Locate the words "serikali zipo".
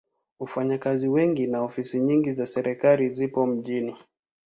2.45-3.45